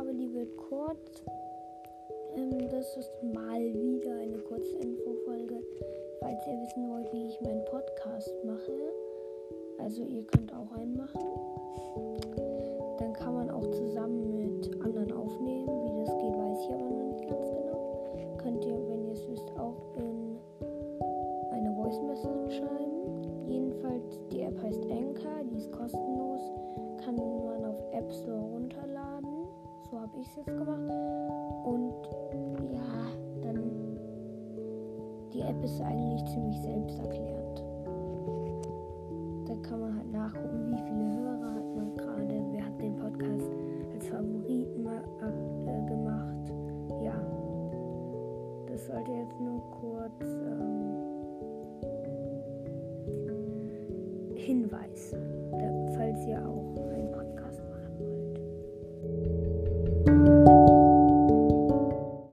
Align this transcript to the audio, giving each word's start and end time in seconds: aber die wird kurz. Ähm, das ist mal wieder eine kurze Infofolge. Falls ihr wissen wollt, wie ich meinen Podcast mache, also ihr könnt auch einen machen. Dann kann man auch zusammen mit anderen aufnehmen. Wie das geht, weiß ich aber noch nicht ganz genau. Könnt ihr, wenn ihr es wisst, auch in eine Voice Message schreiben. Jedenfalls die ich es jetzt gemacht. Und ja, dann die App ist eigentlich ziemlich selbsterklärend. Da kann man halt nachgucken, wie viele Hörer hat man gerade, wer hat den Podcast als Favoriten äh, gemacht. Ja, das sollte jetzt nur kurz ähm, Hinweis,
aber 0.00 0.12
die 0.14 0.32
wird 0.32 0.56
kurz. 0.56 1.22
Ähm, 2.34 2.68
das 2.70 2.96
ist 2.96 3.12
mal 3.22 3.60
wieder 3.60 4.14
eine 4.14 4.38
kurze 4.38 4.76
Infofolge. 4.78 5.60
Falls 6.20 6.46
ihr 6.46 6.60
wissen 6.60 6.88
wollt, 6.90 7.12
wie 7.12 7.28
ich 7.28 7.40
meinen 7.42 7.64
Podcast 7.66 8.32
mache, 8.44 8.72
also 9.78 10.04
ihr 10.04 10.24
könnt 10.24 10.52
auch 10.54 10.72
einen 10.72 10.96
machen. 10.96 11.20
Dann 12.98 13.12
kann 13.12 13.34
man 13.34 13.50
auch 13.50 13.66
zusammen 13.72 14.36
mit 14.36 14.72
anderen 14.82 15.12
aufnehmen. 15.12 15.68
Wie 15.68 16.04
das 16.04 16.16
geht, 16.18 16.36
weiß 16.36 16.58
ich 16.64 16.74
aber 16.74 16.90
noch 16.90 17.06
nicht 17.12 17.28
ganz 17.28 17.50
genau. 17.50 18.36
Könnt 18.38 18.64
ihr, 18.64 18.88
wenn 18.88 19.04
ihr 19.06 19.12
es 19.12 19.28
wisst, 19.28 19.50
auch 19.58 19.96
in 19.96 20.38
eine 21.50 21.74
Voice 21.74 22.00
Message 22.02 22.56
schreiben. 22.56 23.46
Jedenfalls 23.46 24.20
die 24.30 24.40
ich 30.20 30.28
es 30.28 30.36
jetzt 30.36 30.46
gemacht. 30.46 30.92
Und 31.64 31.94
ja, 32.72 33.08
dann 33.42 33.98
die 35.32 35.40
App 35.40 35.64
ist 35.64 35.80
eigentlich 35.80 36.24
ziemlich 36.26 36.60
selbsterklärend. 36.60 37.64
Da 39.46 39.54
kann 39.68 39.80
man 39.80 39.96
halt 39.96 40.12
nachgucken, 40.12 40.70
wie 40.70 40.82
viele 40.82 41.16
Hörer 41.16 41.54
hat 41.54 41.76
man 41.76 41.94
gerade, 41.96 42.44
wer 42.52 42.64
hat 42.64 42.80
den 42.80 42.96
Podcast 42.96 43.50
als 43.94 44.08
Favoriten 44.08 44.86
äh, 44.86 45.86
gemacht. 45.88 46.52
Ja, 47.02 47.14
das 48.66 48.86
sollte 48.86 49.12
jetzt 49.12 49.40
nur 49.40 49.60
kurz 49.80 50.22
ähm, 50.22 51.00
Hinweis, 54.36 55.14